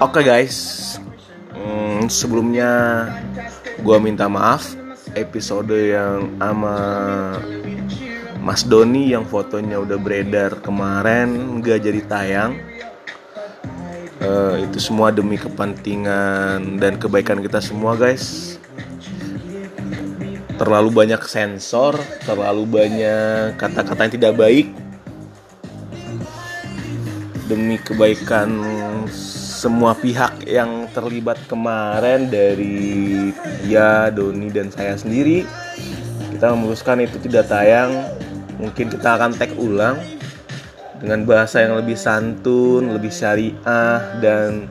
Oke 0.00 0.24
guys, 0.24 0.96
hmm, 1.52 2.08
sebelumnya 2.08 3.04
gue 3.84 3.96
minta 4.00 4.32
maaf 4.32 4.72
episode 5.12 5.76
yang 5.76 6.40
ama 6.40 7.36
Mas 8.40 8.64
Doni 8.64 9.12
yang 9.12 9.28
fotonya 9.28 9.76
udah 9.76 10.00
beredar 10.00 10.64
kemarin 10.64 11.60
gak 11.60 11.84
jadi 11.84 12.00
tayang. 12.08 12.56
Uh, 14.24 14.64
itu 14.64 14.80
semua 14.80 15.12
demi 15.12 15.36
kepentingan 15.36 16.80
dan 16.80 16.96
kebaikan 16.96 17.44
kita 17.44 17.60
semua 17.60 17.92
guys. 17.92 18.56
Terlalu 20.56 20.96
banyak 20.96 21.20
sensor, 21.28 22.00
terlalu 22.24 22.64
banyak 22.64 23.52
kata-kata 23.60 24.08
yang 24.08 24.14
tidak 24.16 24.32
baik 24.32 24.72
demi 27.52 27.76
kebaikan 27.76 28.48
semua 29.60 29.92
pihak 29.92 30.48
yang 30.48 30.88
terlibat 30.96 31.36
kemarin 31.44 32.32
dari 32.32 33.28
ya 33.68 34.08
Doni 34.08 34.48
dan 34.48 34.72
saya 34.72 34.96
sendiri 34.96 35.44
kita 36.32 36.56
memutuskan 36.56 37.04
itu 37.04 37.20
tidak 37.20 37.52
tayang. 37.52 37.92
Mungkin 38.56 38.88
kita 38.88 39.20
akan 39.20 39.36
tag 39.36 39.52
ulang 39.60 40.00
dengan 40.96 41.28
bahasa 41.28 41.60
yang 41.60 41.76
lebih 41.76 41.96
santun 41.96 42.96
lebih 42.96 43.12
syariah 43.12 44.00
dan 44.24 44.64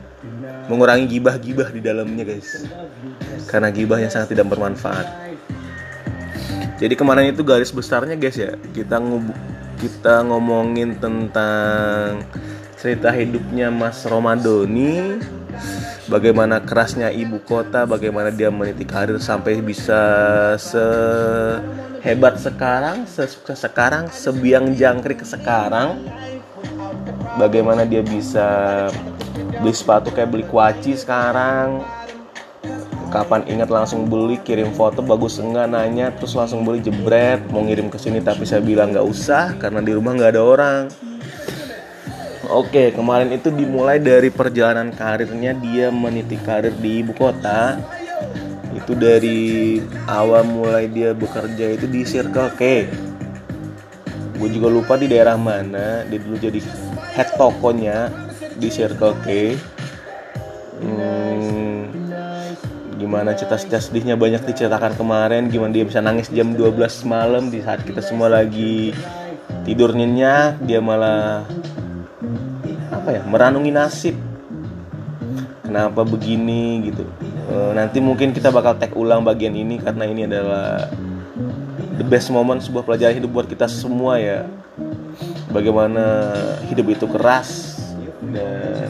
mengurangi 0.66 1.06
gibah-gibah 1.06 1.70
di 1.70 1.82
dalamnya 1.86 2.26
guys. 2.26 2.66
Karena 3.46 3.70
gibahnya 3.70 4.10
sangat 4.10 4.34
tidak 4.34 4.50
bermanfaat. 4.50 5.06
Jadi 6.82 6.94
kemarin 6.98 7.30
itu 7.30 7.46
garis 7.46 7.70
besarnya 7.70 8.18
guys 8.18 8.42
ya 8.42 8.58
kita 8.74 8.98
kita 9.78 10.26
ngomongin 10.26 10.98
tentang 10.98 12.26
cerita 12.80 13.12
hidupnya 13.12 13.68
Mas 13.68 14.08
Romadoni. 14.08 15.20
Bagaimana 16.08 16.64
kerasnya 16.64 17.14
ibu 17.14 17.38
kota 17.44 17.86
bagaimana 17.86 18.34
dia 18.34 18.50
meniti 18.50 18.82
karir 18.82 19.22
sampai 19.22 19.62
bisa 19.62 20.02
sehebat 20.58 22.42
sekarang 22.42 23.06
sesukses 23.06 23.62
sekarang 23.62 24.10
sebiang 24.10 24.74
jangkrik 24.74 25.22
sekarang. 25.22 26.02
Bagaimana 27.38 27.86
dia 27.86 28.02
bisa 28.02 28.48
beli 29.60 29.76
sepatu 29.76 30.10
kayak 30.10 30.32
beli 30.32 30.46
kuaci 30.48 30.96
sekarang. 30.98 31.84
Kapan 33.14 33.44
ingat 33.46 33.70
langsung 33.70 34.08
beli 34.08 34.40
kirim 34.42 34.72
foto 34.74 35.04
bagus 35.04 35.38
enggak 35.38 35.68
nanya 35.70 36.16
terus 36.16 36.34
langsung 36.34 36.66
beli 36.66 36.82
jebret. 36.82 37.44
Mau 37.52 37.62
ngirim 37.62 37.92
ke 37.92 38.00
sini 38.02 38.24
tapi 38.24 38.48
saya 38.48 38.64
bilang 38.64 38.96
nggak 38.96 39.06
usah 39.06 39.60
karena 39.62 39.84
di 39.84 39.92
rumah 39.94 40.16
nggak 40.16 40.32
ada 40.34 40.42
orang 40.42 41.09
Oke, 42.50 42.90
kemarin 42.90 43.30
itu 43.30 43.54
dimulai 43.54 44.02
dari 44.02 44.34
perjalanan 44.34 44.90
karirnya 44.90 45.54
dia 45.54 45.94
meniti 45.94 46.34
karir 46.42 46.74
di 46.82 47.06
ibu 47.06 47.14
kota. 47.14 47.78
Itu 48.74 48.98
dari 48.98 49.78
awal 50.10 50.50
mulai 50.50 50.90
dia 50.90 51.14
bekerja 51.14 51.78
itu 51.78 51.86
di 51.86 52.02
Circle 52.02 52.50
K. 52.58 52.90
Gue 54.34 54.50
juga 54.50 54.66
lupa 54.66 54.98
di 54.98 55.06
daerah 55.06 55.38
mana. 55.38 56.02
Dia 56.10 56.18
dulu 56.18 56.42
jadi 56.42 56.58
head 57.14 57.30
tokonya 57.38 58.10
di 58.58 58.70
Circle 58.74 59.14
K. 59.22 59.54
Hmm, 60.82 61.94
gimana 62.98 63.38
cerita-cerita 63.38 63.78
sedihnya 63.78 64.18
banyak 64.18 64.42
diceritakan 64.50 64.98
kemarin. 64.98 65.54
Gimana 65.54 65.70
dia 65.70 65.86
bisa 65.86 66.02
nangis 66.02 66.34
jam 66.34 66.58
12 66.58 67.06
malam 67.06 67.54
di 67.54 67.62
saat 67.62 67.86
kita 67.86 68.02
semua 68.02 68.42
lagi 68.42 68.90
tidur 69.70 69.94
nyenyak. 69.94 70.66
Dia 70.66 70.82
malah 70.82 71.46
apa 73.00 73.10
ya? 73.16 73.22
Meranungi 73.24 73.72
nasib. 73.72 74.16
Kenapa 75.64 76.02
begini 76.02 76.92
gitu. 76.92 77.06
E, 77.48 77.56
nanti 77.78 78.02
mungkin 78.02 78.34
kita 78.34 78.50
bakal 78.50 78.76
tag 78.76 78.92
ulang 78.98 79.22
bagian 79.22 79.54
ini 79.54 79.78
karena 79.78 80.04
ini 80.10 80.26
adalah 80.26 80.90
the 81.96 82.06
best 82.06 82.34
moment 82.34 82.60
sebuah 82.60 82.84
pelajaran 82.84 83.16
hidup 83.22 83.32
buat 83.32 83.48
kita 83.48 83.70
semua 83.70 84.18
ya. 84.18 84.50
Bagaimana 85.50 86.34
hidup 86.70 86.94
itu 86.94 87.06
keras 87.10 87.80
dan 88.30 88.90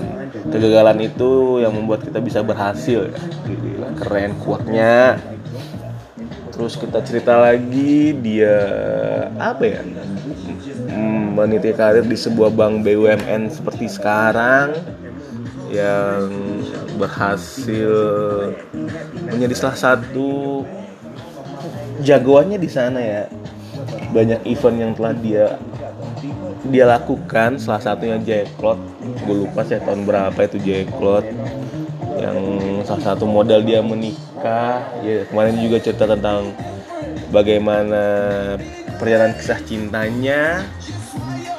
kegagalan 0.52 1.08
itu 1.08 1.64
yang 1.64 1.72
membuat 1.76 2.04
kita 2.04 2.20
bisa 2.24 2.40
berhasil 2.44 3.12
ya. 3.12 3.20
Gila, 3.48 3.90
keren 4.00 4.32
kuatnya 4.40 5.20
terus 6.60 6.76
kita 6.76 7.00
cerita 7.08 7.40
lagi 7.40 8.12
dia 8.20 8.60
apa 9.40 9.64
ya? 9.64 9.80
Meniti 11.40 11.72
karir 11.72 12.04
di 12.04 12.20
sebuah 12.20 12.52
bank 12.52 12.84
BUMN 12.84 13.48
seperti 13.48 13.88
sekarang 13.88 14.76
yang 15.72 16.28
berhasil 17.00 17.96
menjadi 19.32 19.56
salah 19.56 19.80
satu 19.80 20.68
jagoannya 22.04 22.60
di 22.60 22.68
sana 22.68 23.00
ya. 23.00 23.24
Banyak 24.12 24.44
event 24.44 24.78
yang 24.84 24.92
telah 25.00 25.16
dia 25.16 25.56
dia 26.68 26.84
lakukan 26.84 27.56
salah 27.56 27.80
satunya 27.80 28.20
Jacklot 28.20 28.76
gue 29.24 29.48
lupa 29.48 29.64
saya 29.64 29.80
tahun 29.80 30.04
berapa 30.04 30.40
itu 30.44 30.60
Jacklot 30.60 31.24
yang 32.20 32.36
salah 32.90 33.14
satu 33.14 33.30
modal 33.30 33.62
dia 33.62 33.86
menikah. 33.86 34.82
Ya 35.06 35.22
kemarin 35.30 35.62
juga 35.62 35.78
cerita 35.78 36.10
tentang 36.10 36.58
bagaimana 37.30 38.02
perjalanan 38.98 39.38
kisah 39.38 39.62
cintanya. 39.62 40.66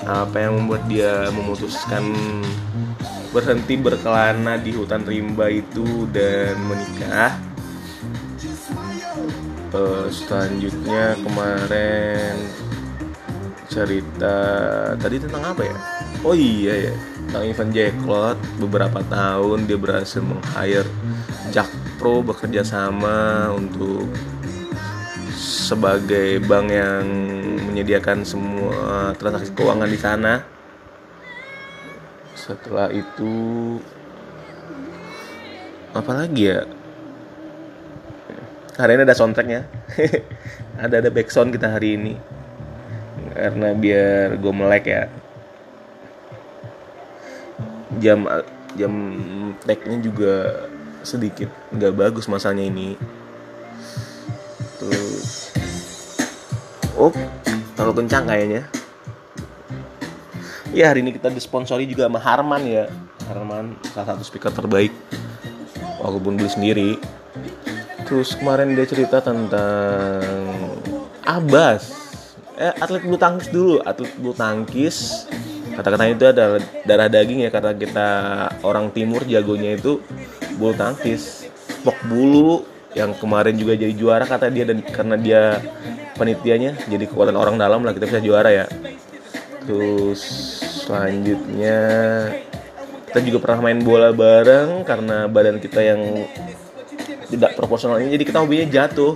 Apa 0.02 0.42
yang 0.42 0.58
membuat 0.58 0.90
dia 0.90 1.30
memutuskan 1.30 2.02
berhenti 3.30 3.78
berkelana 3.78 4.58
di 4.58 4.74
hutan 4.74 5.06
rimba 5.06 5.46
itu 5.46 6.10
dan 6.10 6.58
menikah. 6.66 7.38
Uh, 9.70 10.10
selanjutnya 10.10 11.14
kemarin 11.22 12.34
cerita 13.70 14.34
tadi 14.98 15.22
tentang 15.22 15.54
apa 15.54 15.62
ya? 15.62 15.76
Oh 16.26 16.34
iya 16.34 16.90
ya 16.90 16.94
tentang 17.30 17.46
event 17.46 17.70
Jacklot 17.70 18.38
beberapa 18.58 19.06
tahun 19.06 19.70
dia 19.70 19.78
berhasil 19.78 20.18
meng-hire 20.18 20.90
Jack 21.54 21.70
Pro 21.94 22.26
bekerja 22.26 22.66
sama 22.66 23.54
untuk 23.54 24.10
sebagai 25.38 26.42
bank 26.42 26.74
yang 26.74 27.06
menyediakan 27.70 28.26
semua 28.26 29.14
transaksi 29.14 29.54
keuangan 29.54 29.86
di 29.86 29.94
sana. 29.94 30.42
Setelah 32.34 32.90
itu 32.90 33.30
apa 35.94 36.10
lagi 36.10 36.50
ya? 36.50 36.66
Hari 38.74 38.98
ini 38.98 39.06
ada 39.06 39.14
soundtracknya, 39.14 39.70
ada 40.82 40.98
ada 40.98 41.10
backsound 41.14 41.54
kita 41.54 41.70
hari 41.78 41.94
ini 41.94 42.18
karena 43.38 43.70
biar 43.70 44.34
gue 44.34 44.50
melek 44.50 44.84
ya. 44.90 45.19
Jam 47.98 48.22
jam 48.78 48.92
tagnya 49.66 49.98
juga 49.98 50.34
sedikit 51.02 51.50
nggak 51.74 51.96
bagus 51.98 52.30
masanya 52.30 52.62
ini. 52.62 52.94
Terus 54.78 55.50
Oh, 57.00 57.08
terlalu 57.80 58.04
kencang 58.04 58.28
kayaknya. 58.28 58.68
Ya 60.76 60.92
hari 60.92 61.00
ini 61.00 61.16
kita 61.16 61.32
disponsori 61.32 61.88
juga 61.88 62.12
sama 62.12 62.20
Harman 62.20 62.60
ya. 62.68 62.92
Harman 63.24 63.72
salah 63.96 64.12
satu 64.12 64.20
speaker 64.20 64.52
terbaik. 64.52 64.92
Walaupun 65.96 66.36
beli 66.36 66.52
sendiri. 66.52 66.90
Terus 68.04 68.36
kemarin 68.36 68.76
dia 68.76 68.84
cerita 68.84 69.24
tentang 69.24 70.20
Abbas. 71.24 71.88
Eh 72.60 72.68
atlet 72.68 73.00
bulu 73.00 73.16
tangkis 73.16 73.48
dulu, 73.48 73.80
atlet 73.80 74.12
bulu 74.20 74.36
tangkis. 74.36 75.24
Kata-kata 75.70 76.04
itu 76.10 76.24
adalah 76.26 76.60
darah 76.84 77.08
daging 77.08 77.46
ya 77.46 77.50
karena 77.52 77.72
kita 77.74 78.08
orang 78.66 78.90
timur 78.90 79.22
jagonya 79.24 79.78
itu 79.78 80.02
bulu 80.58 80.74
tangkis. 80.74 81.46
Pok 81.80 81.96
bulu 82.10 82.66
yang 82.94 83.14
kemarin 83.14 83.54
juga 83.54 83.78
jadi 83.78 83.94
juara 83.94 84.26
kata 84.26 84.50
dia 84.50 84.66
dan 84.66 84.82
karena 84.82 85.14
dia 85.14 85.42
penitiannya 86.18 86.90
jadi 86.90 87.04
kekuatan 87.06 87.38
orang 87.38 87.54
dalam 87.54 87.86
lah 87.86 87.94
kita 87.94 88.10
bisa 88.10 88.20
juara 88.20 88.50
ya 88.50 88.66
terus 89.62 90.20
selanjutnya 90.84 91.78
kita 93.10 93.18
juga 93.22 93.38
pernah 93.38 93.70
main 93.70 93.78
bola 93.82 94.10
bareng 94.10 94.82
karena 94.82 95.30
badan 95.30 95.62
kita 95.62 95.80
yang 95.82 96.26
tidak 97.30 97.54
proporsional 97.54 98.02
ini 98.02 98.18
jadi 98.18 98.24
kita 98.26 98.38
hobinya 98.42 98.66
jatuh 98.66 99.14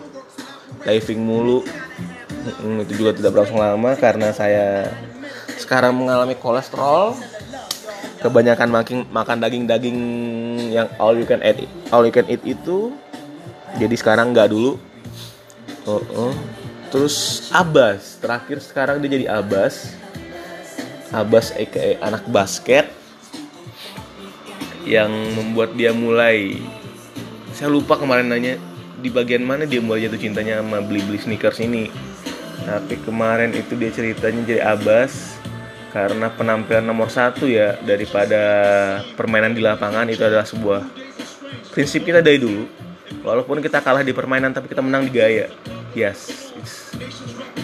diving 0.87 1.23
mulu 1.23 1.67
itu 2.87 2.93
juga 2.94 3.17
tidak 3.19 3.31
berlangsung 3.34 3.58
lama 3.58 3.90
karena 3.99 4.31
saya 4.31 4.87
sekarang 5.58 5.94
mengalami 5.94 6.34
kolesterol. 6.38 7.16
Kebanyakan 8.24 8.68
makin 8.72 8.98
makan 9.12 9.36
daging-daging 9.36 9.98
yang 10.72 10.88
all 10.96 11.12
you 11.12 11.28
can 11.28 11.44
eat 11.44 11.68
all 11.92 12.00
you 12.08 12.14
can 12.14 12.24
eat 12.24 12.40
itu 12.40 12.96
jadi 13.76 13.92
sekarang 14.00 14.32
nggak 14.32 14.48
dulu. 14.48 14.80
Oh, 15.84 16.00
oh 16.16 16.34
terus 16.88 17.48
Abbas 17.52 18.16
terakhir 18.22 18.64
sekarang 18.64 19.04
dia 19.04 19.12
jadi 19.12 19.26
Abbas. 19.28 19.92
Abbas 21.12 21.52
aka 21.54 22.00
anak 22.00 22.24
basket 22.32 22.88
yang 24.88 25.12
membuat 25.36 25.76
dia 25.76 25.94
mulai 25.94 26.58
saya 27.54 27.70
lupa 27.70 27.94
kemarin 27.94 28.26
nanya 28.32 28.58
di 28.98 29.12
bagian 29.12 29.44
mana 29.44 29.68
dia 29.68 29.78
mulai 29.84 30.08
jatuh 30.08 30.18
cintanya 30.18 30.64
sama 30.64 30.80
beli-beli 30.80 31.20
sneakers 31.20 31.60
ini. 31.60 31.92
Tapi 32.64 32.96
kemarin 33.04 33.52
itu 33.52 33.76
dia 33.76 33.92
ceritanya 33.92 34.40
jadi 34.48 34.62
abas 34.64 35.33
karena 35.94 36.26
penampilan 36.35 36.82
nomor 36.82 37.06
satu 37.06 37.46
ya 37.46 37.79
daripada 37.87 38.43
permainan 39.14 39.55
di 39.55 39.62
lapangan 39.62 40.11
itu 40.11 40.26
adalah 40.26 40.43
sebuah 40.43 40.82
prinsip 41.70 42.02
kita 42.02 42.19
dari 42.19 42.43
dulu. 42.43 42.67
Walaupun 43.23 43.62
kita 43.62 43.79
kalah 43.79 44.02
di 44.02 44.11
permainan 44.11 44.50
tapi 44.50 44.67
kita 44.67 44.82
menang 44.82 45.06
di 45.06 45.12
gaya. 45.14 45.46
Yes 45.94 46.44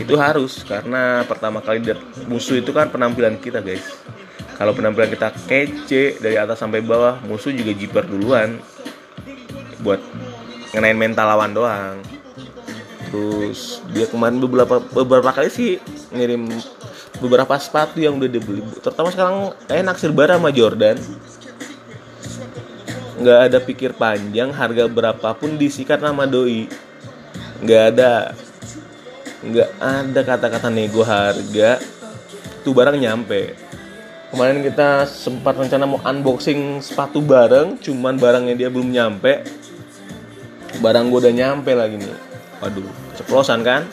itu 0.01 0.17
harus 0.17 0.65
karena 0.65 1.23
pertama 1.29 1.61
kali 1.61 1.85
musuh 2.25 2.57
itu 2.57 2.73
kan 2.73 2.89
penampilan 2.89 3.37
kita 3.37 3.61
guys. 3.61 3.85
Kalau 4.57 4.73
penampilan 4.73 5.13
kita 5.13 5.33
kece 5.45 6.21
dari 6.21 6.37
atas 6.41 6.61
sampai 6.61 6.81
bawah 6.81 7.21
musuh 7.25 7.53
juga 7.53 7.73
jiper 7.77 8.09
duluan 8.09 8.61
buat 9.85 10.01
ngenain 10.73 10.97
mental 10.97 11.29
lawan 11.29 11.53
doang. 11.53 11.97
Terus 13.13 13.85
dia 13.93 14.09
kemarin 14.09 14.41
beberapa 14.41 14.81
beberapa 14.81 15.31
kali 15.33 15.53
sih 15.53 15.77
ngirim 16.13 16.49
beberapa 17.21 17.53
sepatu 17.61 18.01
yang 18.01 18.17
udah 18.17 18.31
dibeli 18.33 18.65
terutama 18.81 19.13
sekarang 19.13 19.53
naksir 19.69 20.11
bara 20.11 20.41
sama 20.41 20.51
Jordan. 20.51 20.97
Nggak 23.21 23.41
ada 23.53 23.59
pikir 23.61 23.93
panjang 23.93 24.49
harga 24.49 24.89
berapapun 24.89 25.61
disikat 25.61 26.01
nama 26.01 26.25
doi. 26.25 26.65
Nggak 27.61 27.83
ada 27.95 28.33
nggak 29.45 29.71
ada 29.77 30.21
kata-kata 30.25 30.73
nego 30.73 31.05
harga. 31.05 31.77
Tuh 32.65 32.73
barang 32.73 32.97
nyampe. 32.97 33.53
Kemarin 34.33 34.65
kita 34.65 35.05
sempat 35.05 35.61
rencana 35.61 35.85
mau 35.85 36.01
unboxing 36.01 36.81
sepatu 36.81 37.21
bareng 37.21 37.77
cuman 37.77 38.17
barangnya 38.17 38.57
dia 38.57 38.69
belum 38.73 38.89
nyampe. 38.89 39.45
Barang 40.81 41.13
gue 41.13 41.21
udah 41.29 41.35
nyampe 41.37 41.77
lagi 41.77 42.01
nih. 42.01 42.17
Waduh 42.65 42.89
ceplosan 43.21 43.61
kan 43.61 43.85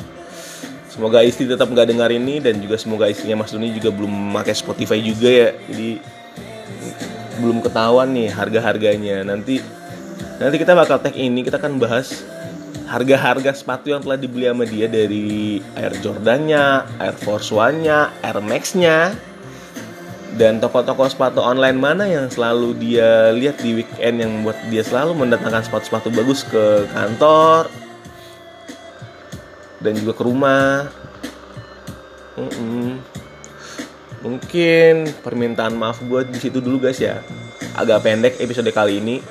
Semoga 0.97 1.21
istri 1.21 1.45
tetap 1.45 1.69
nggak 1.69 1.93
dengar 1.93 2.09
ini 2.09 2.41
dan 2.41 2.57
juga 2.57 2.73
semoga 2.73 3.05
istrinya 3.05 3.45
Mas 3.45 3.53
Doni 3.53 3.69
juga 3.69 3.93
belum 3.93 4.33
pakai 4.33 4.57
Spotify 4.57 4.97
juga 4.97 5.29
ya. 5.29 5.49
Jadi 5.69 6.01
belum 7.37 7.61
ketahuan 7.61 8.17
nih 8.17 8.33
harga-harganya. 8.33 9.21
Nanti 9.21 9.61
nanti 10.41 10.55
kita 10.57 10.73
bakal 10.73 10.97
tag 10.97 11.13
ini 11.13 11.45
kita 11.45 11.61
akan 11.61 11.77
bahas 11.77 12.25
harga-harga 12.89 13.53
sepatu 13.53 13.93
yang 13.93 14.01
telah 14.01 14.17
dibeli 14.17 14.49
sama 14.49 14.65
dia 14.65 14.89
dari 14.89 15.61
Air 15.77 15.93
Jordannya, 16.01 16.89
Air 16.97 17.13
Force 17.21 17.53
One-nya, 17.53 18.09
Air 18.25 18.41
Max-nya, 18.41 19.13
dan 20.33 20.57
toko-toko 20.57 21.05
sepatu 21.05 21.45
online 21.45 21.77
mana 21.77 22.09
yang 22.09 22.25
selalu 22.25 22.73
dia 22.81 23.29
lihat 23.37 23.61
di 23.61 23.85
weekend 23.85 24.17
yang 24.17 24.31
membuat 24.33 24.57
dia 24.73 24.81
selalu 24.81 25.13
mendatangkan 25.13 25.61
sepatu-sepatu 25.61 26.09
bagus 26.09 26.41
ke 26.41 26.89
kantor 26.89 27.69
dan 29.87 29.95
juga 29.95 30.11
ke 30.19 30.23
rumah. 30.27 30.91
Mm 32.35 32.51
-mm. 32.51 32.89
mungkin 34.17 35.07
permintaan 35.23 35.77
maaf 35.77 36.03
gue 36.03 36.27
di 36.27 36.37
situ 36.37 36.59
dulu 36.59 36.83
guys 36.83 36.99
ya. 36.99 37.23
Agak 37.79 38.03
pendek 38.03 38.35
episode 38.43 38.67
kali 38.75 38.99
ini 38.99 39.23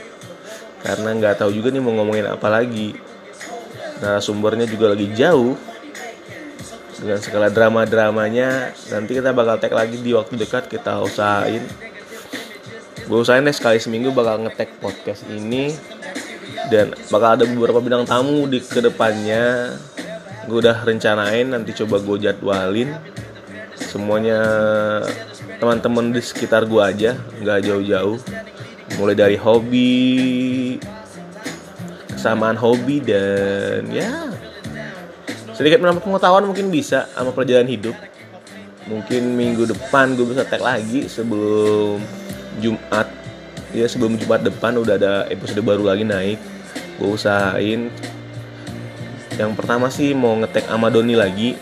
karena 0.81 1.13
nggak 1.13 1.43
tahu 1.43 1.51
juga 1.53 1.69
nih 1.69 1.83
mau 1.83 1.93
ngomongin 2.01 2.25
apa 2.31 2.49
lagi. 2.49 2.97
Nah 4.01 4.23
sumbernya 4.23 4.65
juga 4.65 4.97
lagi 4.97 5.13
jauh. 5.13 5.59
Dengan 6.97 7.21
segala 7.21 7.53
drama-dramanya 7.53 8.73
nanti 8.89 9.13
kita 9.21 9.37
bakal 9.37 9.61
tag 9.61 9.77
lagi 9.77 10.01
di 10.01 10.17
waktu 10.17 10.41
dekat 10.41 10.73
kita 10.73 10.97
usahain. 11.05 11.61
Gue 13.05 13.19
usahain 13.21 13.45
deh 13.45 13.53
sekali 13.53 13.77
seminggu 13.77 14.11
bakal 14.17 14.41
ngetek 14.47 14.81
podcast 14.81 15.29
ini. 15.29 15.77
Dan 16.73 16.97
bakal 17.13 17.37
ada 17.39 17.45
beberapa 17.45 17.79
bidang 17.79 18.09
tamu 18.09 18.49
di 18.49 18.59
ke 18.59 18.81
depannya 18.81 19.77
gue 20.47 20.59
udah 20.63 20.87
rencanain 20.87 21.47
nanti 21.51 21.75
coba 21.75 21.99
gue 21.99 22.31
jadwalin. 22.31 22.95
Semuanya 23.77 24.41
teman-teman 25.59 26.15
di 26.15 26.23
sekitar 26.23 26.65
gue 26.65 26.81
aja 26.81 27.19
nggak 27.43 27.59
jauh-jauh. 27.67 28.19
Mulai 28.97 29.17
dari 29.19 29.37
hobi 29.37 30.79
kesamaan 32.17 32.57
hobi 32.57 33.05
dan 33.05 33.87
ya 33.93 34.33
sedikit 35.53 35.79
menambah 35.85 36.03
pengetahuan 36.05 36.49
mungkin 36.49 36.73
bisa 36.73 37.11
sama 37.13 37.35
perjalanan 37.35 37.69
hidup. 37.69 37.97
Mungkin 38.87 39.35
minggu 39.35 39.67
depan 39.67 40.15
gue 40.15 40.27
bisa 40.31 40.47
tag 40.47 40.63
lagi 40.63 41.11
sebelum 41.11 41.99
Jumat. 42.63 43.11
Ya 43.75 43.85
sebelum 43.91 44.17
Jumat 44.17 44.47
depan 44.47 44.79
udah 44.79 44.95
ada 44.95 45.15
episode 45.29 45.61
baru 45.61 45.83
lagi 45.83 46.07
naik. 46.07 46.39
Gue 46.97 47.19
usahain 47.19 47.93
yang 49.37 49.53
pertama 49.53 49.93
sih 49.93 50.17
mau 50.17 50.33
ngetek 50.41 50.69
Amadoni 50.73 51.13
lagi 51.13 51.57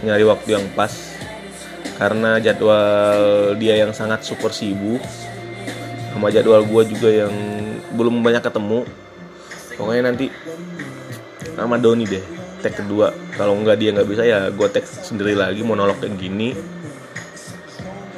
nyari 0.00 0.24
waktu 0.24 0.56
yang 0.56 0.66
pas. 0.72 0.92
Karena 2.00 2.40
jadwal 2.40 3.52
dia 3.60 3.76
yang 3.76 3.92
sangat 3.92 4.24
super 4.24 4.56
sibuk 4.56 5.04
sama 6.10 6.32
jadwal 6.32 6.64
gue 6.64 6.82
juga 6.88 7.08
yang 7.12 7.34
belum 7.92 8.24
banyak 8.24 8.40
ketemu. 8.40 8.88
Pokoknya 9.76 10.02
nanti 10.08 10.32
sama 11.52 11.76
Doni 11.76 12.08
deh 12.08 12.24
tag 12.64 12.76
kedua. 12.76 13.12
Kalau 13.36 13.56
nggak 13.60 13.76
dia 13.76 13.92
nggak 13.92 14.08
bisa 14.08 14.24
ya 14.24 14.48
gue 14.48 14.68
tag 14.72 14.84
sendiri 14.88 15.36
lagi 15.36 15.60
monolog 15.60 16.00
kayak 16.00 16.16
gini. 16.16 16.56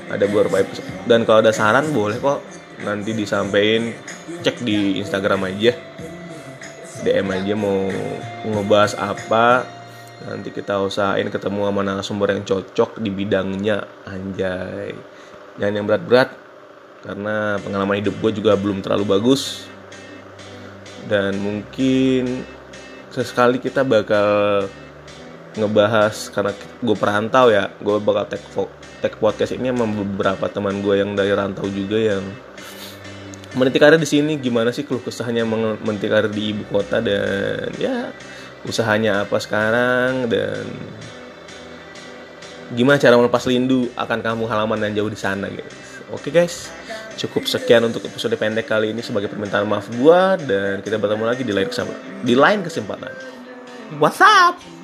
Ada 0.06 0.30
beberapa 0.30 0.62
episode. 0.62 0.86
Dan 1.10 1.26
kalau 1.26 1.42
ada 1.42 1.50
saran 1.50 1.90
boleh 1.90 2.22
kok. 2.22 2.38
Nanti 2.82 3.14
disampaikan 3.14 3.94
cek 4.42 4.62
di 4.62 4.98
Instagram 4.98 5.46
aja 5.46 5.91
DM 7.02 7.28
aja 7.34 7.54
mau 7.58 7.90
ngebahas 8.46 8.94
apa 8.98 9.66
nanti 10.22 10.54
kita 10.54 10.78
usahain 10.78 11.26
ketemu 11.26 11.66
sama 11.66 11.82
narasumber 11.82 12.30
yang 12.30 12.46
cocok 12.46 13.02
di 13.02 13.10
bidangnya 13.10 13.82
anjay. 14.06 14.94
Jangan 15.58 15.74
yang 15.74 15.86
berat-berat 15.86 16.30
karena 17.02 17.58
pengalaman 17.58 17.98
hidup 17.98 18.14
gue 18.22 18.38
juga 18.38 18.54
belum 18.54 18.80
terlalu 18.80 19.18
bagus. 19.18 19.66
Dan 21.10 21.42
mungkin 21.42 22.46
sesekali 23.10 23.58
kita 23.58 23.82
bakal 23.82 24.70
ngebahas 25.52 26.32
karena 26.32 26.52
gue 26.56 26.96
perantau 26.96 27.52
ya 27.52 27.68
gue 27.84 28.00
bakal 28.00 28.24
tag, 28.24 28.40
tag 29.04 29.14
podcast 29.20 29.52
ini 29.52 29.68
sama 29.68 29.84
beberapa 29.84 30.48
teman 30.48 30.80
gue 30.80 30.96
yang 30.96 31.12
dari 31.12 31.28
rantau 31.36 31.68
juga 31.68 32.00
yang 32.00 32.24
meniti 33.52 33.78
karir 33.80 34.00
di 34.00 34.08
sini 34.08 34.40
gimana 34.40 34.72
sih 34.72 34.84
keluh 34.88 35.04
kesahnya 35.04 35.44
meniti 35.80 36.08
karir 36.08 36.32
di 36.32 36.56
ibu 36.56 36.64
kota 36.72 37.04
dan 37.04 37.68
ya 37.76 38.10
usahanya 38.64 39.26
apa 39.28 39.36
sekarang 39.42 40.30
dan 40.30 40.64
gimana 42.72 42.96
cara 42.96 43.18
melepas 43.20 43.44
rindu 43.44 43.92
akan 43.98 44.18
kamu 44.24 44.42
halaman 44.48 44.80
yang 44.88 45.04
jauh 45.04 45.10
di 45.12 45.20
sana 45.20 45.50
guys 45.52 45.92
oke 46.12 46.28
guys. 46.28 46.68
Cukup 47.16 47.48
sekian 47.48 47.84
untuk 47.84 48.04
episode 48.04 48.36
pendek 48.36 48.68
kali 48.68 48.92
ini 48.92 49.00
sebagai 49.04 49.28
permintaan 49.32 49.68
maaf 49.68 49.88
gua 49.96 50.36
dan 50.36 50.80
kita 50.84 51.00
bertemu 51.00 51.24
lagi 51.24 51.42
di 51.44 51.52
lain 51.52 51.68
kesempatan 51.68 52.00
di 52.24 52.34
lain 52.36 52.60
kesempatan. 52.64 53.12
What's 54.00 54.20
up 54.20 54.81